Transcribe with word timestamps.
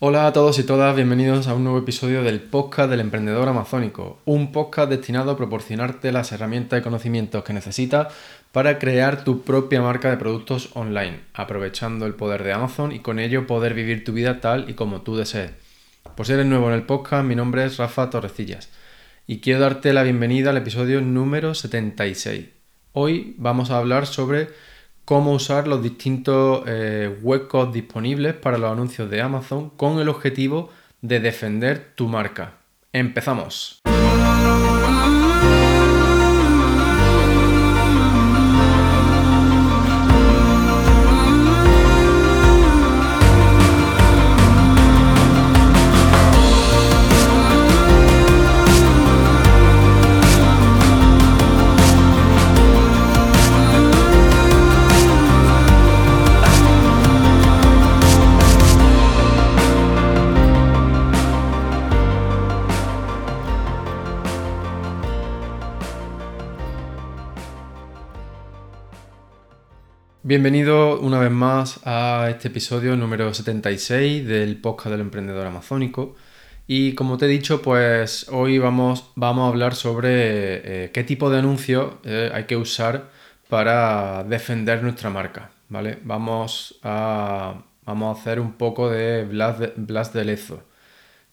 Hola 0.00 0.28
a 0.28 0.32
todos 0.32 0.60
y 0.60 0.62
todas, 0.62 0.94
bienvenidos 0.94 1.48
a 1.48 1.54
un 1.54 1.64
nuevo 1.64 1.80
episodio 1.80 2.22
del 2.22 2.38
podcast 2.38 2.88
del 2.88 3.00
emprendedor 3.00 3.48
amazónico, 3.48 4.20
un 4.26 4.52
podcast 4.52 4.88
destinado 4.88 5.32
a 5.32 5.36
proporcionarte 5.36 6.12
las 6.12 6.30
herramientas 6.30 6.78
y 6.78 6.84
conocimientos 6.84 7.42
que 7.42 7.52
necesitas 7.52 8.14
para 8.52 8.78
crear 8.78 9.24
tu 9.24 9.42
propia 9.42 9.82
marca 9.82 10.08
de 10.08 10.16
productos 10.16 10.70
online, 10.74 11.18
aprovechando 11.34 12.06
el 12.06 12.14
poder 12.14 12.44
de 12.44 12.52
Amazon 12.52 12.92
y 12.92 13.00
con 13.00 13.18
ello 13.18 13.48
poder 13.48 13.74
vivir 13.74 14.04
tu 14.04 14.12
vida 14.12 14.40
tal 14.40 14.70
y 14.70 14.74
como 14.74 15.00
tú 15.00 15.16
desees. 15.16 15.50
Por 16.14 16.26
si 16.26 16.34
eres 16.34 16.46
nuevo 16.46 16.68
en 16.68 16.74
el 16.74 16.84
podcast, 16.84 17.26
mi 17.26 17.34
nombre 17.34 17.64
es 17.64 17.76
Rafa 17.76 18.08
Torrecillas 18.08 18.70
y 19.26 19.40
quiero 19.40 19.58
darte 19.58 19.92
la 19.92 20.04
bienvenida 20.04 20.50
al 20.50 20.58
episodio 20.58 21.00
número 21.00 21.56
76. 21.56 22.46
Hoy 22.92 23.34
vamos 23.36 23.72
a 23.72 23.78
hablar 23.78 24.06
sobre 24.06 24.50
cómo 25.08 25.32
usar 25.32 25.66
los 25.66 25.82
distintos 25.82 26.64
eh, 26.66 27.18
huecos 27.22 27.72
disponibles 27.72 28.34
para 28.34 28.58
los 28.58 28.70
anuncios 28.70 29.08
de 29.08 29.22
Amazon 29.22 29.70
con 29.70 30.00
el 30.00 30.10
objetivo 30.10 30.68
de 31.00 31.18
defender 31.18 31.92
tu 31.94 32.08
marca. 32.08 32.52
Empezamos. 32.92 33.80
Bienvenido 70.28 71.00
una 71.00 71.18
vez 71.18 71.30
más 71.30 71.80
a 71.86 72.26
este 72.28 72.48
episodio 72.48 72.94
número 72.96 73.32
76 73.32 74.26
del 74.26 74.60
podcast 74.60 74.90
del 74.90 75.00
emprendedor 75.00 75.46
amazónico. 75.46 76.16
Y 76.66 76.92
como 76.94 77.16
te 77.16 77.24
he 77.24 77.28
dicho, 77.28 77.62
pues 77.62 78.28
hoy 78.28 78.58
vamos, 78.58 79.10
vamos 79.14 79.46
a 79.46 79.48
hablar 79.48 79.74
sobre 79.74 80.10
eh, 80.84 80.90
qué 80.92 81.02
tipo 81.02 81.30
de 81.30 81.38
anuncios 81.38 81.94
eh, 82.04 82.30
hay 82.34 82.44
que 82.44 82.58
usar 82.58 83.08
para 83.48 84.22
defender 84.24 84.82
nuestra 84.82 85.08
marca. 85.08 85.50
¿vale? 85.70 85.98
Vamos, 86.02 86.78
a, 86.82 87.62
vamos 87.86 88.14
a 88.14 88.20
hacer 88.20 88.38
un 88.38 88.52
poco 88.52 88.90
de 88.90 89.24
Blas 89.24 89.58
de, 89.58 89.72
Blas 89.76 90.12
de 90.12 90.26
Lezo, 90.26 90.62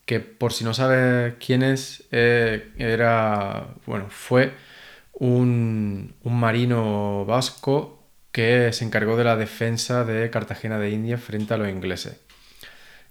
que 0.06 0.22
por 0.22 0.54
si 0.54 0.64
no 0.64 0.74
sabes 0.74 1.34
quién 1.46 1.64
es, 1.64 2.08
eh, 2.12 2.72
era, 2.78 3.76
bueno, 3.86 4.06
fue 4.08 4.54
un, 5.12 6.16
un 6.24 6.40
marino 6.40 7.26
vasco 7.26 8.05
que 8.36 8.74
se 8.74 8.84
encargó 8.84 9.16
de 9.16 9.24
la 9.24 9.38
defensa 9.38 10.04
de 10.04 10.30
Cartagena 10.30 10.78
de 10.78 10.90
India 10.90 11.18
frente 11.18 11.54
a 11.54 11.58
los 11.58 11.70
ingleses. 11.70 12.20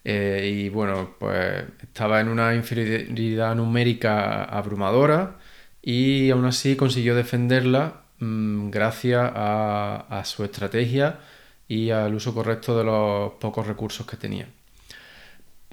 Eh, 0.05 0.51
y 0.55 0.69
bueno, 0.69 1.15
pues 1.19 1.65
estaba 1.83 2.21
en 2.21 2.29
una 2.29 2.55
inferioridad 2.55 3.55
numérica 3.55 4.45
abrumadora 4.45 5.39
y 5.81 6.29
aún 6.31 6.45
así 6.45 6.77
consiguió 6.77 7.15
defenderla 7.15 8.03
mm, 8.19 8.69
gracias 8.69 9.33
a, 9.35 10.23
su 10.27 10.45
estrategia 10.45 11.21
y 11.69 11.89
al 11.89 12.15
uso 12.15 12.35
correcto 12.35 12.77
de 12.77 12.85
los 12.85 13.33
pocos 13.41 13.67
recursos 13.67 14.07
que 14.07 14.19
tenía. 14.19 14.49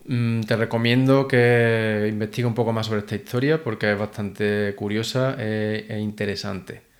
Mm, 0.06 0.42
te 0.44 0.56
recomiendo 0.56 1.28
que 1.28 2.08
investigue 2.10 2.48
un 2.48 2.56
poco 2.56 2.72
más 2.72 2.86
sobre 2.88 3.02
esta 3.02 3.16
historia 3.16 3.62
porque 3.62 3.92
es 3.92 4.00
bastante 4.00 4.74
curiosa 4.76 5.36
e, 5.38 5.88
e 5.90 6.00
interesante. 6.00 6.91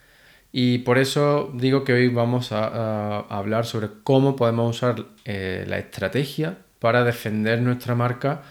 Y 0.52 0.80
por 0.80 0.98
eso 0.98 1.52
digo 1.54 1.84
que 1.84 1.94
hoy 1.94 2.10
vamos 2.10 2.52
a, 2.52 3.20
hablar 3.20 3.66
sobre 3.66 3.90
cómo 4.04 4.36
podemos 4.36 4.76
usar 4.76 5.06
eh, 5.26 5.66
la 5.68 5.78
estrategia 5.78 6.58
para 6.80 7.04
defender 7.04 7.62
nuestra 7.62 7.96
marca, 7.96 8.42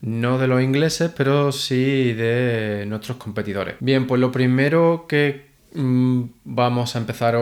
no 0.00 0.38
de 0.38 0.46
los 0.46 0.62
ingleses, 0.62 1.10
pero 1.16 1.50
sí 1.50 2.12
de 2.12 2.84
nuestros 2.86 3.16
competidores. 3.16 3.76
Bien, 3.80 4.06
pues 4.06 4.20
lo 4.20 4.30
primero 4.30 5.06
que 5.08 5.46
mm, 5.74 6.22
vamos 6.44 6.94
a 6.94 6.98
empezar 7.00 7.36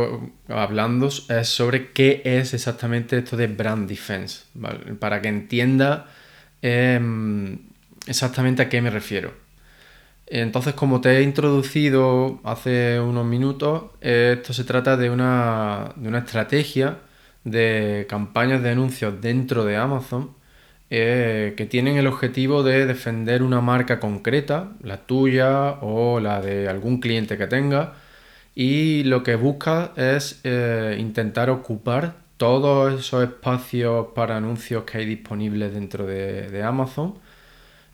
hablando 0.48 1.08
es 1.08 1.48
sobre 1.48 1.92
qué 1.92 2.22
es 2.24 2.54
exactamente 2.54 3.18
esto 3.18 3.36
de 3.36 3.48
brand 3.48 3.86
defense, 3.86 4.44
para 4.98 5.20
que 5.20 5.28
entienda 5.28 6.06
em, 6.62 7.58
exactamente 8.06 8.62
a 8.62 8.68
qué 8.70 8.80
me 8.80 8.88
refiero. 8.88 9.45
Entonces, 10.26 10.74
como 10.74 11.00
te 11.00 11.18
he 11.18 11.22
introducido 11.22 12.40
hace 12.44 13.00
unos 13.00 13.24
minutos, 13.24 13.84
esto 14.00 14.52
se 14.52 14.64
trata 14.64 14.96
de 14.96 15.10
una, 15.10 15.94
estrategia 16.18 16.98
de 17.44 18.06
campañas 18.08 18.62
de 18.62 18.70
anuncios 18.70 19.20
dentro 19.20 19.64
de 19.64 19.76
Amazon 19.76 20.34
eh, 20.90 21.54
que 21.56 21.66
tienen 21.66 21.96
el 21.96 22.06
objetivo 22.08 22.62
de 22.62 22.86
defender 22.86 23.42
una 23.42 23.60
marca 23.60 24.00
concreta, 24.00 24.72
la 24.82 25.06
tuya 25.06 25.78
o 25.82 26.20
la 26.20 26.40
de 26.40 26.68
algún 26.68 27.00
cliente 27.00 27.36
que 27.38 27.46
tenga, 27.46 27.94
y 28.54 29.04
lo 29.04 29.22
que 29.22 29.36
busca 29.36 29.92
es 29.96 30.40
eh, 30.44 30.96
intentar 30.98 31.50
ocupar 31.50 32.16
todos 32.36 33.00
esos 33.00 33.24
espacios 33.24 34.08
para 34.14 34.36
anuncios 34.38 34.84
que 34.84 34.98
hay 34.98 35.06
disponibles 35.06 35.74
dentro 35.74 36.06
de 36.06 36.62
Amazon 36.62 37.14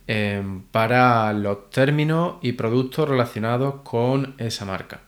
Em, 0.08 0.62
para 0.62 1.32
los 1.32 1.70
términos 1.70 2.36
y 2.42 2.52
productos 2.52 3.08
relacionados 3.08 3.76
con 3.84 4.34
esa 4.38 4.64
marca. 4.64 5.00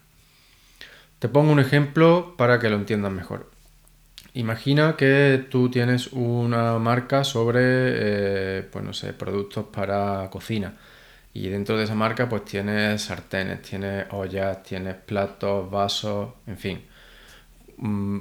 Te 1.18 1.28
pongo 1.28 1.52
un 1.52 1.58
ejemplo 1.58 2.34
para 2.36 2.60
que 2.60 2.68
lo 2.70 2.76
entiendas 2.76 3.10
mejor. 3.10 3.50
Imagina 4.34 4.96
que 4.96 5.46
tú 5.50 5.68
tienes 5.70 6.08
una 6.12 6.78
marca 6.78 7.24
sobre, 7.24 7.60
eh, 7.62 8.62
pues 8.70 8.84
no 8.84 8.92
sé, 8.92 9.12
productos 9.14 9.66
para 9.72 10.28
cocina. 10.30 10.74
Y 11.32 11.48
dentro 11.48 11.76
de 11.76 11.84
esa 11.84 11.94
marca 11.96 12.28
pues 12.28 12.44
tienes 12.44 13.02
sartenes, 13.02 13.62
tienes 13.62 14.06
ollas, 14.12 14.62
tienes 14.62 14.94
platos, 14.94 15.70
vasos, 15.70 16.30
en 16.46 16.58
fin. 16.58 16.82
Mm, 17.78 18.20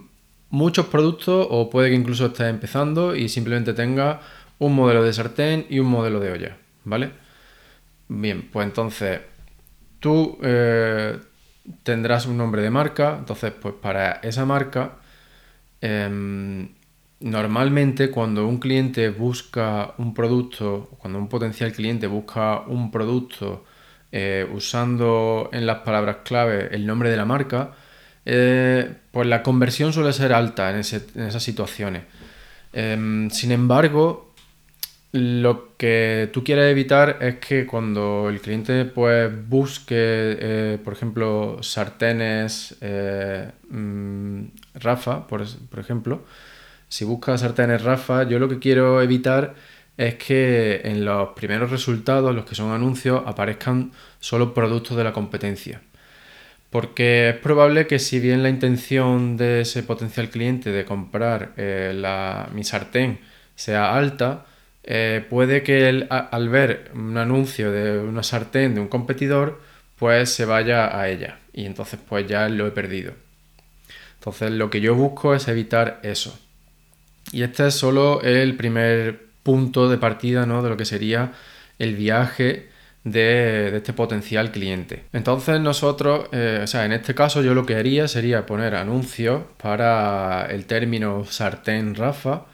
muchos 0.50 0.88
productos 0.88 1.48
o 1.50 1.70
puede 1.70 1.90
que 1.90 1.96
incluso 1.96 2.28
estés 2.28 2.50
empezando 2.50 3.16
y 3.16 3.30
simplemente 3.30 3.74
tengas 3.74 4.20
un 4.60 4.76
modelo 4.76 5.04
de 5.04 5.14
sartén 5.14 5.66
y 5.70 5.80
un 5.80 5.88
modelo 5.88 6.20
de 6.20 6.32
olla. 6.32 6.58
¿Vale? 6.86 7.12
Bien, 8.08 8.50
pues 8.52 8.68
entonces 8.68 9.22
tú 10.00 10.38
eh, 10.44 11.18
tendrás 11.84 12.26
un 12.26 12.38
nombre 12.38 12.62
de 12.62 12.70
marca, 12.70 13.16
entonces 13.20 13.54
pues 13.60 13.74
para 13.82 14.14
esa 14.24 14.46
marca, 14.46 14.98
em, 15.82 16.70
normalmente 17.22 18.12
cuando 18.12 18.48
un 18.48 18.60
cliente 18.60 19.10
busca 19.10 19.94
un 19.98 20.14
producto, 20.14 20.90
cuando 21.00 21.20
un 21.20 21.30
potencial 21.30 21.72
cliente 21.72 22.08
busca 22.08 22.62
un 22.68 22.92
producto 22.92 23.66
eh, 24.12 24.48
usando 24.54 25.50
en 25.54 25.66
las 25.66 25.80
palabras 25.80 26.18
clave 26.24 26.70
el 26.76 26.86
nombre 26.86 27.10
de 27.10 27.18
la 27.18 27.26
marca, 27.26 27.72
eh, 28.26 28.94
pues 29.12 29.28
la 29.28 29.42
conversión 29.44 29.94
suele 29.94 30.14
ser 30.14 30.34
alta 30.34 30.70
en, 30.70 30.78
esas 30.78 31.44
situaciones. 31.44 32.04
Em, 32.74 33.30
sin 33.30 33.52
embargo, 33.52 34.33
lo 35.14 35.78
que 35.78 36.30
tú 36.34 36.44
quieres 36.44 36.72
evitar 36.72 37.20
es 37.22 37.36
que 37.36 37.68
cuando 37.68 38.30
el 38.30 38.42
cliente 38.42 38.86
pues 38.86 39.32
busque, 39.48 39.96
eh, 39.96 40.80
por 40.84 40.94
ejemplo, 40.94 41.60
sartenes 41.62 42.76
eh, 42.82 43.52
mm, 43.70 44.44
Rafa, 44.74 45.28
por, 45.28 45.44
ejemplo, 45.78 46.26
si 46.90 47.06
busca 47.06 47.38
sartenes 47.38 47.84
Rafa, 47.84 48.24
yo 48.24 48.40
lo 48.40 48.50
que 48.50 48.58
quiero 48.60 49.04
evitar 49.04 49.54
es 49.98 50.16
que 50.16 50.82
en 50.84 51.06
los 51.06 51.30
primeros 51.36 51.70
resultados, 51.70 52.34
los 52.34 52.46
que 52.46 52.56
son 52.56 52.72
anuncios, 52.72 53.22
aparezcan 53.28 53.92
solo 54.20 54.54
productos 54.56 54.98
de 54.98 55.04
la 55.04 55.14
competencia. 55.14 55.82
Porque 56.72 57.30
es 57.30 57.36
probable 57.38 57.88
que 57.88 58.00
si 58.00 58.20
bien 58.20 58.44
la 58.44 58.50
intención 58.50 59.38
de 59.38 59.62
ese 59.62 59.84
potencial 59.84 60.30
cliente 60.30 60.72
de 60.72 60.86
comprar 60.86 61.54
eh, 61.58 61.94
la, 61.96 62.50
mi 62.54 62.64
sartén 62.64 63.20
sea 63.56 63.96
alta, 63.96 64.48
eh, 64.84 65.26
puede 65.30 65.64
que 65.64 65.90
él 65.90 66.08
al 66.10 66.50
ver 66.50 66.92
un 66.94 67.18
anuncio 67.18 67.72
de 67.72 68.00
una 68.00 68.24
sartén 68.24 68.76
de 68.76 68.82
un 68.82 68.88
competidor, 68.88 69.62
pues 69.98 70.30
se 70.30 70.46
vaya 70.46 71.00
a 71.00 71.10
ella 71.10 71.40
y 71.54 71.66
entonces 71.66 72.00
pues 72.08 72.28
ya 72.28 72.50
lo 72.50 72.68
he 72.68 72.72
perdido. 72.72 73.14
Entonces 74.20 74.52
lo 74.52 74.70
que 74.70 74.82
yo 74.82 74.96
busco 74.96 75.36
es 75.36 75.48
evitar 75.48 76.00
eso. 76.04 76.38
Y 77.32 77.44
este 77.44 77.68
es 77.68 77.76
solo 77.76 78.22
el 78.22 78.56
primer 78.56 79.26
punto 79.44 79.90
de 79.90 79.98
partida 79.98 80.46
¿no? 80.46 80.62
de 80.62 80.70
lo 80.70 80.78
que 80.78 80.86
sería 80.86 81.32
el 81.80 81.96
viaje 81.96 82.70
de, 83.04 83.76
este 83.78 83.94
potencial 83.94 84.52
cliente. 84.52 85.04
Entonces 85.14 85.60
nosotros, 85.60 86.28
eh, 86.32 86.62
o 86.64 86.68
sea, 86.68 86.86
en 86.86 86.94
este 86.94 87.16
caso 87.16 87.42
yo 87.42 87.54
lo 87.54 87.66
que 87.66 87.76
haría 87.76 88.08
sería 88.08 88.46
poner 88.46 88.76
anuncios 88.76 89.44
para 89.62 90.48
el 90.50 90.66
término 90.66 91.26
sartén 91.26 91.96
Rafa 91.96 92.46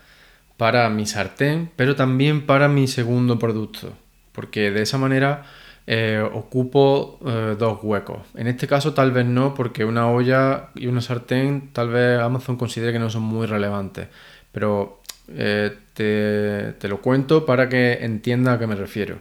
para 0.60 0.90
mi 0.90 1.06
sartén, 1.06 1.72
pero 1.78 1.96
también 1.96 2.46
para 2.46 2.68
mi 2.68 2.90
segundo 2.90 3.40
producto, 3.40 3.94
porque 4.34 4.72
de 4.72 4.82
esa 4.82 4.98
manera 4.98 5.46
eh, 5.88 6.22
ocupo 6.34 7.18
eh, 7.26 7.56
dos 7.58 7.80
huecos. 7.82 8.28
En 8.36 8.48
este 8.48 8.68
caso 8.68 8.94
tal 8.94 9.14
vez 9.14 9.26
no, 9.26 9.54
porque 9.54 9.86
una 9.86 10.12
olla 10.12 10.72
y 10.76 10.88
una 10.88 11.00
sartén 11.00 11.70
tal 11.72 11.88
vez 11.88 12.20
Amazon 12.20 12.58
considere 12.58 12.92
que 12.92 13.00
no 13.00 13.10
son 13.10 13.22
muy 13.22 13.48
relevantes, 13.48 14.10
pero 14.52 15.00
eh, 15.30 15.78
te, 15.94 16.88
lo 16.90 17.00
cuento 17.00 17.46
para 17.46 17.70
que 17.70 17.94
entienda 18.02 18.52
a 18.52 18.60
qué 18.60 18.68
me 18.68 18.76
refiero. 18.76 19.20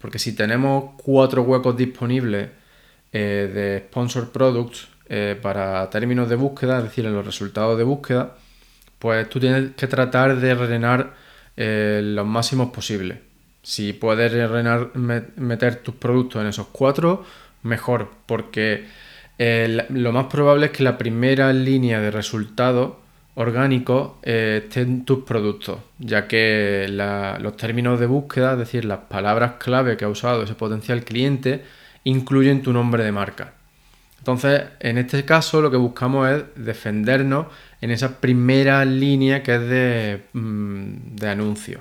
Porque 0.00 0.18
si 0.18 0.34
tenemos 0.34 0.94
cuatro 0.96 1.42
huecos 1.42 1.76
disponibles 1.76 2.48
de 3.12 3.84
Sponsor 3.88 4.30
Products 4.30 4.88
para 5.42 5.90
términos 5.90 6.30
de 6.30 6.36
búsqueda, 6.36 6.78
es 6.78 6.84
decir, 6.84 7.04
en 7.04 7.12
los 7.14 7.26
resultados 7.26 7.76
de 7.76 7.84
búsqueda, 7.84 8.36
pues 8.98 9.28
tú 9.28 9.40
tienes 9.40 9.72
que 9.76 9.86
tratar 9.86 10.36
de 10.36 10.54
rellenar 10.54 11.14
eh, 11.56 12.00
los 12.02 12.26
máximos 12.26 12.70
posibles. 12.70 13.18
Si 13.62 13.92
puedes 13.92 14.32
rellenar, 14.32 14.90
meter 14.94 15.76
tus 15.76 15.94
productos 15.94 16.40
en 16.40 16.48
esos 16.48 16.68
cuatro, 16.68 17.24
mejor, 17.62 18.10
porque 18.26 18.86
eh, 19.38 19.86
lo 19.90 20.12
más 20.12 20.26
probable 20.26 20.66
es 20.66 20.72
que 20.72 20.82
la 20.82 20.96
primera 20.98 21.52
línea 21.52 22.00
de 22.00 22.10
resultados 22.10 22.94
orgánicos 23.34 24.12
eh, 24.22 24.62
esté 24.64 24.80
en 24.80 25.04
tus 25.04 25.24
productos, 25.24 25.78
ya 25.98 26.26
que 26.26 26.86
los 26.88 27.56
términos 27.56 28.00
de 28.00 28.06
búsqueda, 28.06 28.52
es 28.52 28.58
decir, 28.58 28.84
las 28.84 29.00
palabras 29.00 29.54
clave 29.58 29.96
que 29.96 30.04
ha 30.04 30.08
usado 30.08 30.42
ese 30.42 30.54
potencial 30.54 31.04
cliente, 31.04 31.62
incluyen 32.04 32.62
tu 32.62 32.72
nombre 32.72 33.04
de 33.04 33.12
marca. 33.12 33.52
Entonces, 34.18 34.62
en 34.80 34.98
este 34.98 35.24
caso, 35.24 35.60
lo 35.62 35.70
que 35.70 35.76
buscamos 35.76 36.28
es 36.28 36.44
defendernos 36.56 37.46
en 37.80 37.90
esa 37.90 38.20
primera 38.20 38.84
línea 38.84 39.42
que 39.42 39.54
es 39.54 39.60
de, 39.60 40.22
mm, 40.32 41.16
de 41.16 41.28
anuncio. 41.28 41.80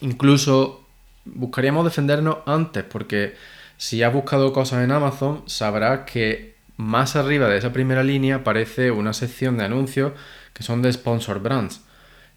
Incluso 0.00 0.86
buscaríamos 1.24 1.84
defendernos 1.84 2.38
antes, 2.46 2.84
porque 2.84 3.34
si 3.76 4.02
has 4.02 4.12
buscado 4.12 4.52
cosas 4.52 4.84
en 4.84 4.92
Amazon, 4.92 5.42
sabrás 5.46 6.00
que 6.00 6.56
más 6.76 7.16
arriba 7.16 7.48
de 7.48 7.58
esa 7.58 7.72
primera 7.72 8.02
línea 8.02 8.36
aparece 8.36 8.90
una 8.90 9.12
sección 9.12 9.58
de 9.58 9.64
anuncios 9.64 10.12
que 10.52 10.62
son 10.62 10.80
de 10.82 10.92
sponsor 10.92 11.40
brands. 11.40 11.82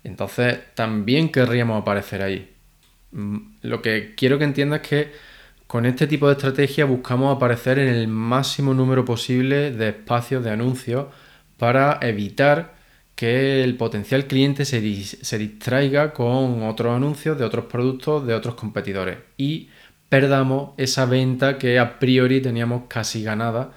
Entonces 0.03 0.59
también 0.73 1.31
querríamos 1.31 1.81
aparecer 1.81 2.21
ahí. 2.23 2.51
Mm, 3.11 3.37
lo 3.61 3.81
que 3.81 4.15
quiero 4.15 4.37
que 4.39 4.45
entiendas 4.45 4.81
es 4.81 4.87
que 4.87 5.11
con 5.71 5.85
este 5.85 6.05
tipo 6.05 6.27
de 6.27 6.33
estrategia 6.33 6.83
buscamos 6.83 7.33
aparecer 7.33 7.79
en 7.79 7.87
el 7.87 8.09
máximo 8.09 8.73
número 8.73 9.05
posible 9.05 9.71
de 9.71 9.87
espacios 9.87 10.43
de 10.43 10.51
anuncios 10.51 11.05
para 11.57 11.97
evitar 12.01 12.73
que 13.15 13.63
el 13.63 13.77
potencial 13.77 14.27
cliente 14.27 14.65
se, 14.65 14.81
distraiga 14.81 16.11
con 16.11 16.63
otros 16.63 16.93
anuncios 16.93 17.39
de 17.39 17.45
otros 17.45 17.67
productos 17.67 18.27
de 18.27 18.33
otros 18.33 18.55
competidores 18.55 19.19
y 19.37 19.69
perdamos 20.09 20.71
esa 20.75 21.05
venta 21.05 21.57
que 21.57 21.79
a 21.79 21.99
priori 21.99 22.41
teníamos 22.41 22.83
casi 22.89 23.23
ganada 23.23 23.71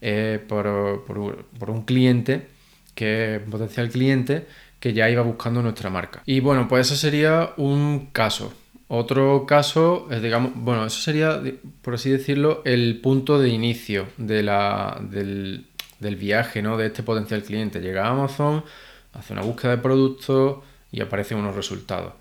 eh, 0.00 0.38
por, 0.46 0.68
un 0.68 1.82
cliente, 1.82 2.46
que 2.94 3.42
potencial 3.50 3.88
cliente 3.88 4.46
que 4.78 4.92
ya 4.92 5.10
iba 5.10 5.22
buscando 5.22 5.62
nuestra 5.62 5.90
marca. 5.90 6.22
Y 6.26 6.38
bueno, 6.38 6.68
pues 6.68 6.86
eso 6.86 6.94
sería 6.94 7.54
un 7.56 8.10
caso. 8.12 8.54
Otro 8.92 9.46
caso, 9.46 10.08
digamos, 10.20 10.50
bueno, 10.56 10.84
eso 10.84 11.00
sería, 11.00 11.40
por 11.80 11.94
así 11.94 12.10
decirlo, 12.10 12.60
el 12.64 13.00
punto 13.00 13.38
de 13.38 13.48
inicio 13.48 14.08
de 14.16 14.42
la, 14.42 15.00
del, 15.00 15.66
del 16.00 16.16
viaje 16.16 16.60
¿no? 16.60 16.76
de 16.76 16.86
este 16.86 17.04
potencial 17.04 17.44
cliente. 17.44 17.80
Llega 17.80 18.08
a 18.08 18.10
Amazon, 18.10 18.64
hace 19.12 19.32
una 19.32 19.42
búsqueda 19.42 19.76
de 19.76 19.82
productos 19.82 20.64
y 20.90 21.00
aparecen 21.00 21.38
unos 21.38 21.54
resultados. 21.54 22.14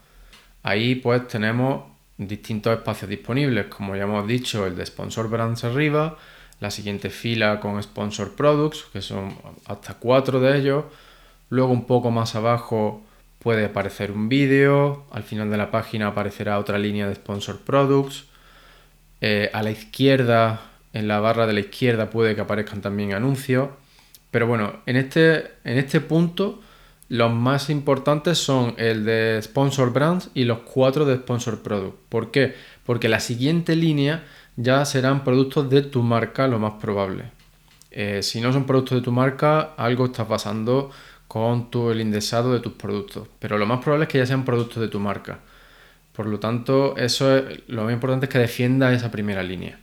Ahí 0.61 0.93
pues 0.93 1.27
tenemos 1.27 1.85
distintos 2.19 2.77
espacios 2.77 3.09
disponibles, 3.09 3.65
como 3.65 3.95
ya 3.95 4.03
hemos 4.03 4.27
dicho, 4.27 4.67
el 4.67 4.75
de 4.75 4.85
Sponsor 4.85 5.27
Brands 5.27 5.63
arriba, 5.63 6.19
la 6.59 6.69
siguiente 6.69 7.09
fila 7.09 7.59
con 7.59 7.81
Sponsor 7.81 8.35
Products, 8.35 8.85
que 8.93 9.01
son 9.01 9.33
hasta 9.65 9.95
cuatro 9.95 10.39
de 10.39 10.59
ellos. 10.59 10.85
Luego 11.49 11.71
un 11.71 11.87
poco 11.87 12.11
más 12.11 12.35
abajo 12.35 13.01
puede 13.39 13.65
aparecer 13.65 14.11
un 14.11 14.29
vídeo, 14.29 15.05
al 15.11 15.23
final 15.23 15.49
de 15.49 15.57
la 15.57 15.71
página 15.71 16.07
aparecerá 16.07 16.59
otra 16.59 16.77
línea 16.77 17.07
de 17.07 17.15
Sponsor 17.15 17.59
Products. 17.59 18.25
Eh, 19.21 19.49
a 19.53 19.63
la 19.63 19.71
izquierda 19.71 20.61
en 20.93 21.07
la 21.07 21.19
barra 21.19 21.47
de 21.47 21.53
la 21.53 21.59
izquierda 21.59 22.09
puede 22.09 22.35
que 22.35 22.41
aparezcan 22.41 22.81
también 22.81 23.13
anuncios. 23.13 23.69
Pero 24.31 24.47
bueno, 24.47 24.81
en 24.85 24.95
este, 24.95 25.51
en 25.63 25.77
este 25.77 26.01
punto 26.01 26.61
los 27.09 27.33
más 27.33 27.71
importantes 27.71 28.37
son 28.37 28.75
el 28.77 29.03
de 29.03 29.39
Sponsor 29.41 29.91
Brands 29.91 30.29
y 30.35 30.43
los 30.43 30.59
cuatro 30.59 31.05
de 31.05 31.15
Sponsor 31.15 31.61
Product. 31.63 31.97
¿Por 32.07 32.29
qué? 32.29 32.53
Porque 32.85 33.09
la 33.09 33.19
siguiente 33.19 33.75
línea 33.75 34.25
ya 34.57 34.85
serán 34.85 35.23
productos 35.23 35.69
de 35.69 35.81
tu 35.81 36.03
marca, 36.03 36.47
lo 36.47 36.59
más 36.59 36.73
probable. 36.73 37.31
Eh, 37.91 38.21
si 38.21 38.41
no 38.41 38.53
son 38.53 38.65
productos 38.65 38.99
de 38.99 39.01
tu 39.03 39.11
marca, 39.11 39.73
algo 39.77 40.05
está 40.05 40.27
pasando 40.27 40.91
con 41.29 41.69
tu, 41.69 41.91
el 41.91 42.01
indexado 42.01 42.51
de 42.53 42.59
tus 42.59 42.73
productos. 42.73 43.27
Pero 43.37 43.59
lo 43.59 43.67
más 43.67 43.81
probable 43.83 44.05
es 44.05 44.11
que 44.11 44.17
ya 44.17 44.25
sean 44.25 44.43
productos 44.43 44.81
de 44.81 44.87
tu 44.87 44.99
marca. 44.99 45.39
Por 46.11 46.25
lo 46.25 46.39
tanto, 46.39 46.97
eso 46.97 47.37
es, 47.37 47.59
lo 47.67 47.83
más 47.83 47.93
importante 47.93 48.25
es 48.25 48.31
que 48.31 48.39
defienda 48.39 48.91
esa 48.91 49.11
primera 49.11 49.43
línea. 49.43 49.79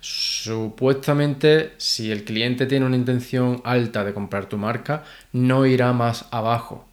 Supuestamente, 0.00 1.72
si 1.76 2.10
el 2.10 2.24
cliente 2.24 2.64
tiene 2.64 2.86
una 2.86 2.96
intención 2.96 3.60
alta 3.64 4.02
de 4.02 4.14
comprar 4.14 4.46
tu 4.46 4.56
marca, 4.56 5.04
no 5.32 5.66
irá 5.66 5.92
más 5.92 6.26
abajo. 6.30 6.88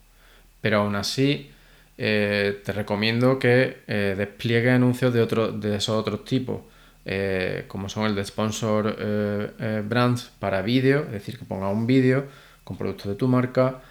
Pero 0.59 0.79
aún 0.81 0.97
así, 0.97 1.51
eh, 1.97 2.61
te 2.65 2.73
recomiendo 2.73 3.39
que 3.39 3.77
eh, 3.87 4.15
despliegue 4.17 4.71
anuncios 4.71 5.13
de, 5.13 5.21
otro, 5.21 5.53
de 5.53 5.77
esos 5.77 5.95
otros 5.97 6.25
tipos, 6.25 6.63
eh, 7.05 7.63
como 7.69 7.87
son 7.87 8.07
el 8.07 8.15
de 8.15 8.25
sponsor 8.25 8.97
brands 9.87 10.31
para 10.37 10.61
vídeo, 10.61 11.03
es 11.05 11.11
decir, 11.13 11.39
que 11.39 11.45
ponga 11.45 11.69
un 11.69 11.87
vídeo 11.87 12.25
con 12.65 12.75
productos 12.75 13.07
de 13.07 13.15
tu 13.15 13.29
marca, 13.29 13.81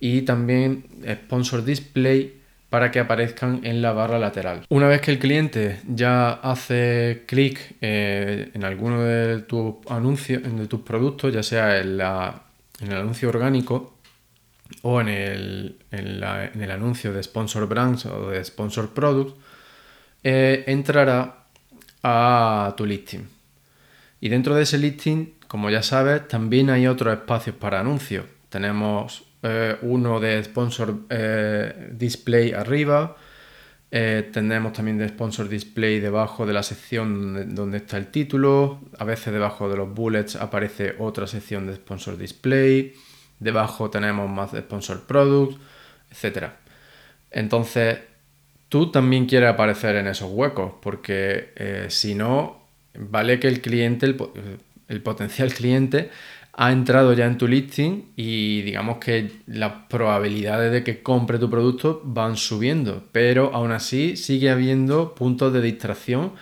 y 0.00 0.22
también 0.22 0.84
sponsor 1.06 1.64
display 1.64 2.42
para 2.72 2.90
que 2.90 3.00
aparezcan 3.00 3.60
en 3.64 3.82
la 3.82 3.92
barra 3.92 4.18
lateral. 4.18 4.64
Una 4.70 4.88
vez 4.88 5.02
que 5.02 5.10
el 5.10 5.18
cliente 5.18 5.80
ya 5.86 6.32
hace 6.32 7.24
clic 7.26 7.76
eh, 7.82 8.50
en 8.54 8.64
alguno 8.64 9.02
de 9.02 9.42
tus 9.42 9.74
anuncios, 9.90 10.42
de 10.42 10.66
tus 10.66 10.80
productos, 10.80 11.34
ya 11.34 11.42
sea 11.42 11.78
en, 11.78 12.00
el 12.00 12.96
anuncio 12.96 13.28
orgánico 13.28 13.98
o 14.80 15.02
en 15.02 15.08
el, 15.08 16.70
anuncio 16.70 17.12
de 17.12 17.22
Sponsor 17.22 17.68
Brands 17.68 18.06
o 18.06 18.30
de 18.30 18.42
Sponsor 18.42 18.88
Products, 18.88 19.34
eh, 20.24 20.64
entrará 20.66 21.44
a 22.02 22.72
tu 22.74 22.86
listing. 22.86 23.28
Y 24.22 24.30
dentro 24.30 24.54
de 24.54 24.62
ese 24.62 24.78
listing, 24.78 25.34
como 25.46 25.68
ya 25.68 25.82
sabes, 25.82 26.26
también 26.26 26.70
hay 26.70 26.86
otros 26.86 27.12
espacios 27.12 27.54
para 27.54 27.80
anuncios. 27.80 28.24
Tenemos 28.52 29.24
eh, 29.42 29.78
uno 29.80 30.20
de 30.20 30.44
sponsor 30.44 30.94
eh, 31.08 31.88
display 31.92 32.52
arriba. 32.52 33.16
Eh, 33.90 34.28
tenemos 34.30 34.74
también 34.74 34.98
de 34.98 35.08
sponsor 35.08 35.48
display 35.48 36.00
debajo 36.00 36.44
de 36.44 36.52
la 36.52 36.62
sección 36.62 37.54
donde 37.54 37.78
está 37.78 37.96
el 37.96 38.08
título. 38.08 38.82
A 38.98 39.04
veces 39.04 39.32
debajo 39.32 39.70
de 39.70 39.78
los 39.78 39.94
bullets 39.94 40.36
aparece 40.36 40.96
otra 40.98 41.26
sección 41.26 41.66
de 41.66 41.76
sponsor 41.76 42.18
display. 42.18 42.92
Debajo 43.40 43.88
tenemos 43.88 44.28
más 44.28 44.52
de 44.52 44.60
sponsor 44.60 45.06
product, 45.06 45.58
etc. 46.10 46.48
Entonces, 47.30 48.00
tú 48.68 48.90
también 48.90 49.24
quieres 49.24 49.48
aparecer 49.48 49.96
en 49.96 50.08
esos 50.08 50.30
huecos, 50.30 50.74
porque 50.82 51.88
si 51.88 52.14
no, 52.14 52.66
vale 52.94 53.40
que 53.40 53.48
el 53.48 53.62
cliente, 53.62 54.14
el 54.88 55.02
potencial 55.02 55.52
cliente, 55.54 56.10
ha 56.54 56.70
entrado 56.70 57.14
ya 57.14 57.26
en 57.26 57.38
tu 57.38 57.48
listing 57.48 58.12
y 58.14 58.62
digamos 58.62 58.98
que 58.98 59.32
las 59.46 59.72
probabilidades 59.88 60.70
de 60.70 60.84
que 60.84 61.02
compre 61.02 61.38
tu 61.38 61.48
producto 61.48 62.02
van 62.04 62.36
subiendo, 62.36 63.04
pero 63.10 63.54
aún 63.54 63.72
así 63.72 64.16
sigue 64.16 64.50
habiendo 64.50 65.14
puntos 65.14 65.52
de 65.52 65.62
distracción 65.62 66.32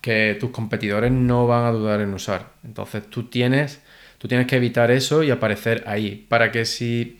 que 0.00 0.36
tus 0.40 0.50
competidores 0.50 1.12
no 1.12 1.46
van 1.46 1.66
a 1.66 1.72
dudar 1.72 2.00
en 2.00 2.14
usar. 2.14 2.52
Entonces 2.64 3.10
tú 3.10 3.24
tienes, 3.24 3.82
tú 4.16 4.26
tienes 4.26 4.46
que 4.46 4.56
evitar 4.56 4.90
eso 4.90 5.22
y 5.22 5.30
aparecer 5.30 5.84
ahí 5.86 6.26
para 6.28 6.50
que 6.50 6.64
si 6.64 7.18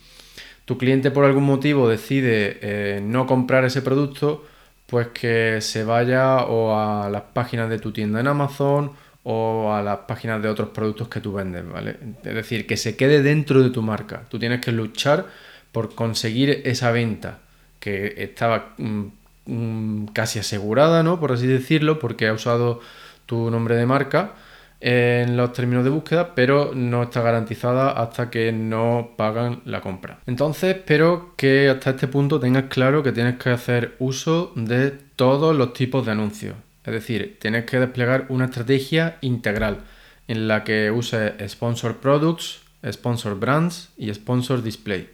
tu 0.64 0.78
cliente 0.78 1.11
por 1.11 1.25
algún 1.25 1.45
motivo 1.45 1.88
decide 1.88 2.59
eh, 2.62 3.00
no 3.02 3.26
comprar 3.26 3.64
ese 3.64 3.83
producto, 3.83 4.47
pues 4.87 5.09
que 5.09 5.61
se 5.61 5.85
vaya 5.85 6.45
o 6.45 6.75
a 6.78 7.11
las 7.11 7.23
páginas 7.35 7.69
de 7.69 7.78
tu 7.78 7.93
tienda 7.93 8.21
en 8.21 8.26
Amazon 8.26 8.93
o 9.30 9.75
a 9.75 9.82
las 9.82 9.99
páginas 10.08 10.40
de 10.40 10.49
otros 10.49 10.70
productos 10.70 11.08
que 11.08 11.20
tú 11.20 11.35
vendes, 11.35 11.62
¿vale? 11.70 11.99
Es 12.25 12.35
decir, 12.35 12.66
que 12.66 12.78
se 12.78 12.97
quede 12.97 13.23
dentro 13.23 13.62
de 13.62 13.68
tu 13.68 13.82
marca. 13.82 14.23
Tú 14.30 14.38
tienes 14.38 14.62
que 14.62 14.73
luchar 14.73 15.26
por 15.70 15.94
conseguir 15.94 16.62
esa 16.64 16.92
venta 16.92 17.40
que 17.78 18.14
estaba 18.16 18.73
mm, 18.78 19.04
mm, 19.44 20.06
casi 20.14 20.38
asegurada, 20.38 21.02
¿no? 21.02 21.20
Por 21.20 21.32
así 21.32 21.47
decirlo, 21.47 21.99
porque 21.99 22.26
ha 22.26 22.32
usado 22.32 22.80
tu 23.26 23.50
nombre 23.50 23.76
de 23.76 23.85
marca. 23.85 24.32
en 24.80 25.37
los 25.37 25.52
términos 25.52 25.85
de 25.85 25.90
búsqueda, 25.90 26.35
pero 26.35 26.73
no 26.75 27.02
está 27.02 27.20
garantizada 27.20 27.90
hasta 27.90 28.30
que 28.30 28.52
no 28.52 29.11
pagan 29.16 29.61
la 29.64 29.80
compra. 29.82 30.20
Entonces, 30.26 30.76
espero 30.76 31.35
que 31.37 31.68
hasta 31.68 31.90
este 31.90 32.06
punto 32.08 32.40
tengas 32.40 32.64
claro 32.70 33.02
que 33.02 33.12
tienes 33.12 33.37
que 33.38 33.50
hacer 33.50 33.97
uso 33.99 34.52
de 34.54 34.92
todos 35.16 35.54
los 35.56 35.73
tipos 35.75 36.06
de 36.06 36.12
anuncios. 36.12 36.54
Es 36.88 36.95
decir, 36.95 37.37
tienes 37.38 37.66
que 37.66 37.78
desplegar 37.78 38.25
una 38.30 38.47
estrategia 38.47 39.18
integral 39.21 39.80
en 40.26 40.49
la 40.49 40.64
que 40.64 40.90
uses 40.90 41.35
Sponsor 41.47 41.99
Products, 41.99 42.62
Sponsor 42.90 43.38
Brands 43.38 43.90
y 43.99 44.12
Sponsor 44.14 44.62
Display. 44.62 45.11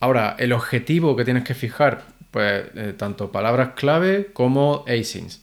Ahora, 0.00 0.34
el 0.36 0.52
objetivo 0.52 1.14
que 1.14 1.24
tienes 1.24 1.44
que 1.44 1.54
fijar, 1.54 2.02
pues 2.32 2.64
eh, 2.74 2.94
tanto 2.98 3.30
palabras 3.30 3.70
clave 3.76 4.30
como 4.32 4.84
asins. 4.88 5.40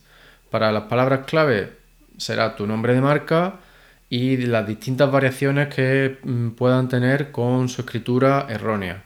Para 0.50 0.74
las 0.74 0.84
palabras 0.84 1.22
clave 1.26 1.72
será 2.18 2.58
tu 2.58 2.68
nombre 2.68 2.94
de 2.94 3.00
marca 3.00 3.62
y 4.10 4.36
las 4.36 4.68
distintas 4.68 5.10
variaciones 5.10 5.74
que 5.74 6.20
mm, 6.22 6.50
puedan 6.50 6.90
tener 6.90 7.32
con 7.32 7.70
su 7.70 7.80
escritura 7.80 8.46
errónea. 8.50 9.04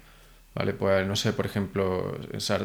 Vale, 0.56 0.74
pues 0.74 1.06
no 1.06 1.18
sé, 1.18 1.34
por 1.34 1.46
ejemplo, 1.46 2.18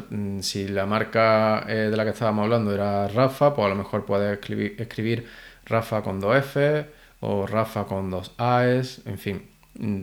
mm, 0.09 0.39
si 0.39 0.67
la 0.69 0.85
marca 0.85 1.65
eh, 1.67 1.89
de 1.91 1.97
la 1.97 2.05
que 2.05 2.11
estábamos 2.11 2.43
hablando 2.43 2.73
era 2.73 3.07
Rafa, 3.09 3.53
pues 3.53 3.65
a 3.65 3.69
lo 3.69 3.75
mejor 3.75 4.05
puedes 4.05 4.39
escribir, 4.79 5.27
Rafa 5.65 6.01
con 6.01 6.19
dos 6.21 6.37
F 6.37 6.85
o 7.19 7.45
Rafa 7.45 7.85
con 7.85 8.09
dos 8.09 8.33
A's, 8.37 9.01
en 9.05 9.17
fin, 9.17 9.41
mm, 9.77 10.01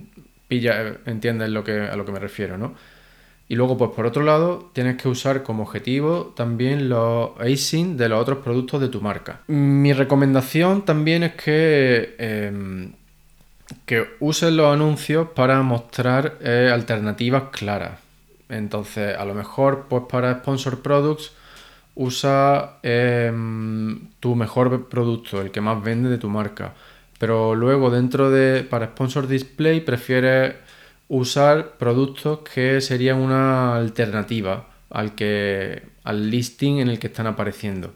pilla, 0.49 0.99
entiendes 1.07 1.49
lo 1.49 1.64
que, 1.64 1.80
a 1.80 1.97
lo 1.97 2.04
que 2.04 2.12
me 2.12 2.18
refiero, 2.18 2.59
¿no? 2.59 2.75
Y 3.49 3.57
luego, 3.57 3.78
pues 3.78 3.92
por 3.92 4.04
otro 4.04 4.23
lado, 4.23 4.71
tienes 4.75 4.97
que 5.00 5.09
usar 5.09 5.42
como 5.42 5.62
objetivo 5.62 6.35
también 6.37 6.90
los 6.90 7.30
ASIN 7.40 7.97
de 7.97 8.11
los 8.11 8.21
otros 8.21 8.38
productos 8.45 8.83
de 8.83 8.88
tu 8.88 9.00
marca. 9.00 9.40
Mi 9.47 9.95
recomendación 9.95 10.85
también 10.85 11.23
es 11.23 11.35
que, 11.35 12.14
em, 12.18 12.92
que 13.87 14.06
uses 14.20 14.52
los 14.52 14.72
anuncios 14.72 15.28
para 15.34 15.62
mostrar 15.62 16.38
eh, 16.40 16.70
alternativas 16.72 17.44
claras. 17.50 17.98
Entonces, 18.48 19.16
a 19.16 19.25
lo 19.25 19.34
mejor, 19.34 19.87
pues 19.88 20.04
para 20.08 20.38
Sponsor 20.38 20.80
Products, 20.80 21.32
usa 21.94 22.78
em, 22.82 24.08
tu 24.20 24.34
mejor 24.34 24.88
producto, 24.88 25.40
el 25.42 25.50
que 25.50 25.60
más 25.60 25.82
vende 25.82 26.08
de 26.08 26.18
tu 26.18 26.28
marca. 26.28 26.75
Pero 27.18 27.54
luego, 27.54 27.90
dentro 27.90 28.30
de, 28.30 28.62
para 28.62 28.87
Sponsor 28.87 29.26
Display, 29.26 29.80
prefieres 29.80 30.54
usar 31.08 31.76
productos 31.78 32.40
que 32.40 32.80
serían 32.80 33.18
una 33.18 33.76
alternativa 33.76 34.66
al, 34.90 35.14
que, 35.14 35.82
al 36.04 36.30
listing 36.30 36.78
en 36.78 36.88
el 36.88 36.98
que 36.98 37.08
están 37.08 37.26
apareciendo. 37.26 37.92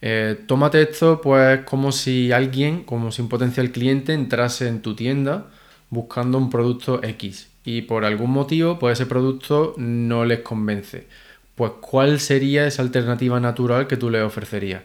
Eh, 0.00 0.38
tómate 0.46 0.82
esto 0.82 1.20
pues 1.20 1.60
como 1.64 1.92
si 1.92 2.32
alguien, 2.32 2.84
como 2.84 3.10
si 3.10 3.22
un 3.22 3.28
potencial 3.28 3.72
cliente 3.72 4.12
entrase 4.12 4.68
en 4.68 4.80
tu 4.80 4.94
tienda 4.94 5.46
buscando 5.90 6.38
un 6.38 6.50
producto 6.50 7.02
X 7.02 7.48
y 7.64 7.82
por 7.82 8.04
algún 8.04 8.30
motivo 8.30 8.78
pues 8.78 8.98
ese 8.98 9.06
producto 9.06 9.74
no 9.76 10.24
les 10.24 10.40
convence. 10.40 11.06
Pues 11.54 11.72
¿cuál 11.80 12.20
sería 12.20 12.66
esa 12.66 12.82
alternativa 12.82 13.40
natural 13.40 13.88
que 13.88 13.96
tú 13.96 14.10
le 14.10 14.22
ofrecerías? 14.22 14.82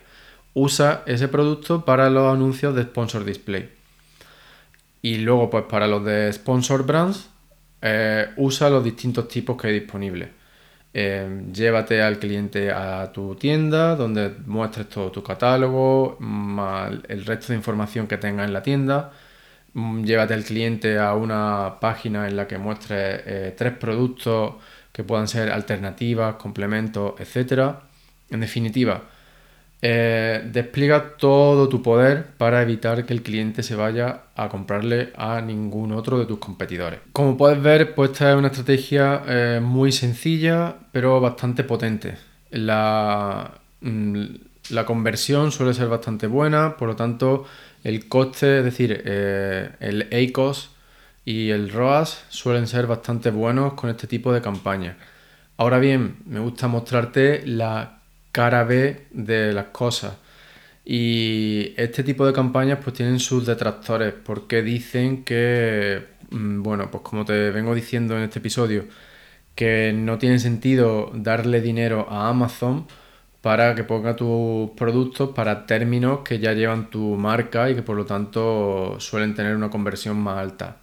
Usa 0.56 1.04
ese 1.06 1.28
producto 1.28 1.86
para 1.86 2.10
los 2.10 2.34
anuncios 2.34 2.76
de 2.76 2.84
Sponsor 2.84 3.26
Display. 3.26 3.70
Y 5.04 5.18
luego, 5.18 5.50
pues 5.50 5.66
para 5.66 5.86
los 5.88 6.04
de 6.06 6.32
Sponsor 6.32 6.86
Brands, 6.86 7.30
eh, 7.82 8.28
usa 8.38 8.70
los 8.70 8.84
distintos 8.84 9.28
tipos 9.28 9.62
que 9.62 9.68
hay 9.68 9.80
disponibles. 9.82 10.30
Eh, 10.96 11.48
llévate 11.52 12.02
al 12.04 12.20
cliente 12.20 12.72
a 12.72 13.12
tu 13.12 13.36
tienda 13.36 13.96
donde 13.96 14.30
muestres 14.46 14.90
todo 14.90 15.12
tu 15.12 15.24
catálogo, 15.24 16.18
el 17.08 17.26
resto 17.26 17.48
de 17.52 17.56
información 17.58 18.08
que 18.08 18.18
tenga 18.18 18.44
en 18.44 18.54
la 18.54 18.62
tienda. 18.62 19.12
Mm, 19.74 20.04
llévate 20.04 20.34
al 20.36 20.44
cliente 20.44 21.00
a 21.00 21.16
una 21.16 21.80
página 21.80 22.28
en 22.28 22.36
la 22.38 22.48
que 22.48 22.58
muestres 22.58 23.22
eh, 23.26 23.56
tres 23.58 23.74
productos 23.74 24.56
que 24.92 25.04
puedan 25.04 25.28
ser 25.28 25.52
alternativas, 25.52 26.36
complementos, 26.36 27.16
etc. 27.20 27.76
En 28.30 28.42
definitiva, 28.42 29.04
eh, 29.86 30.50
despliega 30.50 31.18
todo 31.18 31.68
tu 31.68 31.82
poder 31.82 32.28
para 32.38 32.62
evitar 32.62 33.06
que 33.06 33.12
el 33.12 33.22
cliente 33.22 33.64
se 33.64 33.76
vaya 33.76 34.28
a 34.34 34.48
comprarle 34.48 35.12
a 35.18 35.42
ningún 35.42 35.92
otro 35.92 36.18
de 36.18 36.26
tus 36.26 36.40
competidores. 36.40 37.02
Como 37.12 37.36
puedes 37.36 37.62
ver, 37.62 37.94
pues 37.94 38.12
esta 38.12 38.32
es 38.32 38.38
una 38.38 38.48
estrategia 38.48 39.24
eh, 39.28 39.60
muy 39.62 39.92
sencilla, 39.92 40.74
pero 40.94 41.20
bastante 41.20 41.66
potente. 41.66 42.16
La, 42.50 43.56
mm, 43.82 44.24
la, 44.70 44.86
conversión 44.86 45.52
suele 45.52 45.74
ser 45.74 45.90
bastante 45.90 46.28
buena, 46.28 46.78
por 46.78 46.88
lo 46.88 46.96
tanto, 46.96 47.44
el 47.84 48.08
coste, 48.08 48.60
es 48.60 48.64
decir, 48.64 49.04
eh, 49.06 49.70
el 49.82 50.08
ACOS 50.14 50.70
y 51.26 51.50
el 51.50 51.70
ROAS 51.70 52.24
suelen 52.30 52.68
ser 52.68 52.88
bastante 52.88 53.32
buenos 53.32 53.74
con 53.74 53.90
este 53.90 54.08
tipo 54.08 54.32
de 54.32 54.42
campañas. 54.42 54.96
Ahora 55.58 55.80
bien, 55.80 56.20
me 56.26 56.40
gusta 56.40 56.70
mostrarte 56.70 57.46
la 57.46 58.03
cara 58.34 58.66
B 58.66 59.08
de 59.12 59.54
las 59.54 59.68
cosas. 59.68 60.18
Y 60.86 61.74
este 61.78 62.04
tipo 62.04 62.26
de 62.26 62.34
campañas 62.34 62.80
pues 62.84 62.96
tienen 62.96 63.20
sus 63.20 63.46
detractores 63.46 64.14
porque 64.14 64.62
dicen 64.64 65.24
que, 65.24 66.06
mm, 66.32 66.62
bueno, 66.64 66.92
pues 66.92 67.04
como 67.04 67.26
te 67.26 67.52
vengo 67.52 67.74
diciendo 67.76 68.18
en 68.18 68.24
este 68.24 68.40
episodio, 68.40 68.86
que 69.56 69.94
no 69.96 70.18
tiene 70.20 70.40
sentido 70.40 71.12
darle 71.16 71.62
dinero 71.62 72.08
a 72.10 72.30
Amazon 72.30 72.88
para 73.42 73.76
que 73.76 73.84
ponga 73.84 74.16
tus 74.16 74.72
productos 74.72 75.32
para 75.36 75.66
términos 75.68 76.22
que 76.26 76.40
ya 76.40 76.54
llevan 76.54 76.90
tu 76.90 77.16
marca 77.18 77.70
y 77.70 77.76
que 77.76 77.84
por 77.84 77.98
lo 77.98 78.06
tanto 78.06 79.00
suelen 79.00 79.36
tener 79.36 79.56
una 79.56 79.70
conversión 79.70 80.18
más 80.18 80.40
alta. 80.40 80.83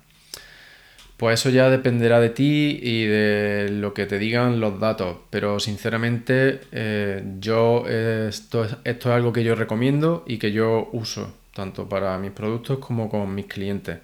Pues 1.21 1.39
eso 1.39 1.51
ya 1.51 1.69
dependerá 1.69 2.19
de 2.19 2.31
ti 2.31 2.81
y 2.83 3.05
de 3.05 3.69
lo 3.71 3.93
que 3.93 4.07
te 4.07 4.19
digan 4.19 4.59
los 4.59 4.81
datos, 4.81 5.19
pero 5.29 5.61
sinceramente 5.61 6.63
eh, 6.73 7.23
yo 7.39 7.87
esto, 7.87 8.65
es, 8.65 8.75
esto 8.85 9.11
es 9.11 9.17
algo 9.17 9.31
que 9.31 9.45
yo 9.45 9.55
recomiendo 9.55 10.25
y 10.27 10.39
que 10.39 10.51
yo 10.51 10.89
uso, 10.93 11.37
tanto 11.53 11.87
para 11.91 12.17
mis 12.17 12.31
productos 12.31 12.79
como 12.79 13.11
con 13.11 13.35
mis 13.35 13.45
clientes. 13.45 13.99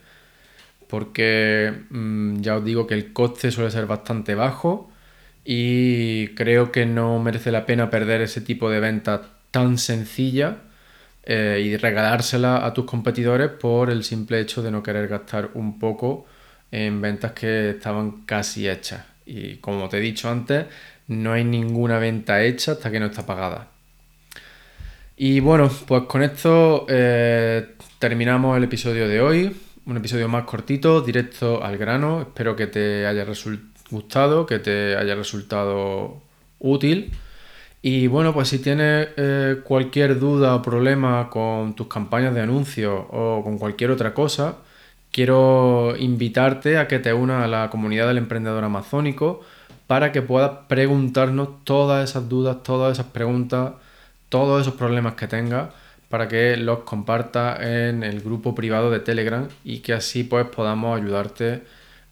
Porque 0.89 1.73
mm, 1.89 2.43
ya 2.43 2.57
os 2.57 2.65
digo 2.67 2.87
que 2.87 2.93
el 2.93 3.15
coste 3.15 3.51
suele 3.51 3.71
ser 3.71 3.87
bastante 3.87 4.35
bajo 4.35 4.91
y 5.43 6.29
creo 6.35 6.71
que 6.71 6.85
no 6.85 7.19
merece 7.19 7.51
la 7.51 7.65
pena 7.65 7.89
perder 7.89 8.21
ese 8.21 8.43
tipo 8.43 8.69
de 8.69 8.81
venta 8.81 9.23
tan 9.51 9.79
sencilla 9.79 10.59
eh, 11.25 11.63
y 11.65 11.79
regalársela 11.79 12.67
a 12.67 12.75
tus 12.75 12.85
competidores 12.85 13.49
por 13.49 13.89
el 13.89 14.05
simple 14.05 14.39
hecho 14.39 14.63
de 14.63 14.71
no 14.71 14.83
querer 14.83 15.09
gastar 15.09 15.53
un 15.55 15.79
poco 15.79 16.27
en 16.77 17.01
ventas 17.01 17.33
que 17.33 17.71
estaban 17.71 18.27
casi 18.27 18.69
hechas. 18.69 19.03
Y 19.25 19.57
como 19.57 19.89
te 19.89 19.97
he 19.97 20.01
dicho 20.01 20.29
antes, 20.29 20.67
no 21.09 21.33
hay 21.33 21.43
ninguna 21.43 21.99
venta 21.99 22.43
hecha 22.43 22.73
hasta 22.73 22.91
que 22.91 23.01
no 23.01 23.07
está 23.07 23.25
pagada. 23.25 23.69
Y 25.17 25.41
bueno, 25.41 25.71
pues 25.87 26.03
con 26.03 26.23
esto 26.23 26.85
eh, 26.91 27.77
terminamos 27.99 28.59
el 28.59 28.65
episodio 28.65 29.09
de 29.09 29.23
hoy. 29.23 29.57
Un 29.87 29.97
episodio 29.97 30.29
más 30.29 30.45
cortito, 30.45 31.01
directo 31.01 31.65
al 31.65 31.79
grano. 31.79 32.21
Espero 32.21 32.55
que 32.55 32.67
te 32.67 33.07
haya 33.07 33.25
gustado, 33.91 34.45
que 34.45 34.59
te 34.59 34.97
haya 34.97 35.15
resultado 35.15 36.21
útil. 36.59 37.11
Y 37.81 38.07
bueno, 38.09 38.35
pues 38.35 38.49
si 38.49 38.59
tienes 38.59 39.09
eh, 39.17 39.61
cualquier 39.65 40.19
duda 40.19 40.55
o 40.57 40.61
problema 40.61 41.31
con 41.31 41.75
tus 41.75 41.87
campañas 41.87 42.35
de 42.35 42.43
anuncios 42.43 43.05
o 43.11 43.41
con 43.43 43.57
cualquier 43.57 43.93
otra 43.93 44.13
cosa, 44.13 44.57
quiero 45.17 45.97
invitarte 45.99 46.77
a 46.77 46.89
que 46.89 46.99
te 46.99 47.15
unas 47.15 47.43
a 47.43 47.49
la 47.49 47.71
comunidad 47.71 48.07
del 48.07 48.19
emprendedor 48.19 48.63
amazónico 48.65 49.41
para 49.87 50.13
que 50.13 50.21
puedas 50.21 50.51
preguntarnos 50.69 51.65
todas 51.65 52.11
esas 52.11 52.29
dudas, 52.29 52.63
todas 52.63 52.93
esas 52.93 53.11
preguntas, 53.13 53.73
todos 54.29 54.61
esos 54.61 54.75
problemas 54.75 55.15
que 55.15 55.27
tengas 55.27 55.71
para 56.11 56.29
que 56.29 56.59
los 56.59 56.81
compartas 56.81 57.63
en 57.63 58.03
el 58.03 58.21
grupo 58.21 58.55
privado 58.55 58.91
de 58.91 59.01
Telegram 59.01 59.49
y 59.65 59.79
que 59.79 59.95
así 59.95 60.23
pues 60.23 60.49
podamos 60.49 61.01
ayudarte 61.01 61.63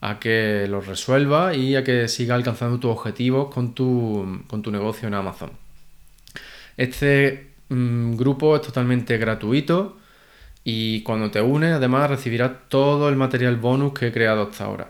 a 0.01 0.19
que 0.19 0.67
los 0.67 0.87
resuelva 0.87 1.55
y 1.55 1.77
a 1.77 1.85
que 1.85 2.09
siga 2.09 2.35
alcanzando 2.35 2.81
tus 2.81 2.91
objetivos 2.91 3.53
con 3.53 3.75
tu, 3.75 4.45
con 4.47 4.63
tu 4.63 4.71
negocio 4.71 5.09
en 5.09 5.13
Amazon. 5.13 5.51
Este 6.79 7.51
mm, 7.69 8.17
grupo 8.17 8.57
es 8.57 8.63
totalmente 8.63 9.19
gratuito 9.19 9.99
y 10.65 11.03
cuando 11.03 11.31
te 11.31 11.41
unes 11.43 11.75
además 11.75 12.11
recibirás 12.11 12.51
todo 12.69 13.11
el 13.11 13.17
material 13.17 13.57
bonus 13.57 13.93
que 13.93 14.07
he 14.09 14.13
creado 14.13 14.43
hasta 14.43 14.65
ahora. 14.65 14.89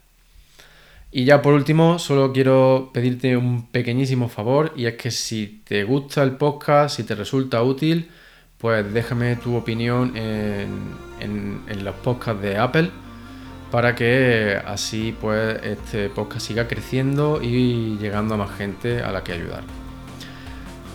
Y 1.12 1.26
ya 1.26 1.44
por 1.44 1.54
último, 1.54 2.00
solo 2.00 2.34
quiero 2.34 2.90
pedirte 2.92 3.38
un 3.38 3.68
pequeñísimo 3.68 4.30
favor 4.30 4.74
y 4.76 4.88
es 4.88 4.96
que 4.96 5.12
si 5.12 5.62
te 5.64 5.84
gusta 5.84 6.24
el 6.24 6.32
podcast, 6.32 6.98
si 6.98 7.04
te 7.04 7.14
resulta 7.14 7.62
útil, 7.62 8.10
pues 8.58 8.92
déjame 8.92 9.36
tu 9.36 9.56
opinión 9.56 10.18
en, 10.18 11.84
los 11.84 11.96
podcasts 11.98 12.42
de 12.42 12.58
Apple 12.58 12.90
para 13.70 13.94
que 13.94 14.60
así 14.66 15.16
pues 15.22 15.60
este 15.64 16.10
podcast 16.10 16.48
siga 16.48 16.68
creciendo 16.68 17.40
y 17.44 17.98
llegando 18.00 18.34
a 18.34 18.38
más 18.38 18.58
gente 18.58 19.04
a 19.04 19.12
la 19.12 19.24
que 19.24 19.34
ayudar. 19.34 19.89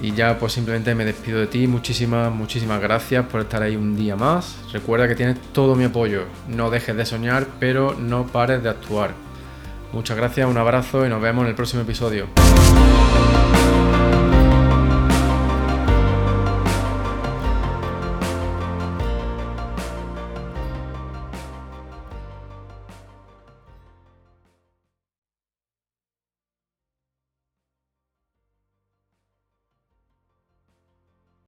Y 0.02 0.12
ya 0.12 0.38
pues 0.38 0.52
simplemente 0.52 0.94
me 0.94 1.04
despido 1.04 1.38
de 1.40 1.46
ti. 1.46 1.66
Muchísimas, 1.66 2.32
muchísimas 2.32 2.80
gracias 2.80 3.24
por 3.26 3.40
estar 3.40 3.62
ahí 3.62 3.76
un 3.76 3.96
día 3.96 4.16
más. 4.16 4.56
Recuerda 4.72 5.08
que 5.08 5.14
tienes 5.14 5.38
todo 5.52 5.74
mi 5.76 5.84
apoyo. 5.84 6.24
No 6.48 6.70
dejes 6.70 6.96
de 6.96 7.06
soñar, 7.06 7.46
pero 7.58 7.94
no 7.94 8.26
pares 8.26 8.62
de 8.62 8.68
actuar. 8.68 9.12
Muchas 9.92 10.16
gracias, 10.16 10.48
un 10.48 10.58
abrazo 10.58 11.06
y 11.06 11.08
nos 11.08 11.22
vemos 11.22 11.44
en 11.44 11.50
el 11.50 11.54
próximo 11.54 11.82
episodio. 11.82 12.26